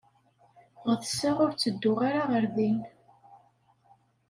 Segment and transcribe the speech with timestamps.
[0.87, 2.79] Ɣetseɣ ur ttedduɣ ara ɣer din.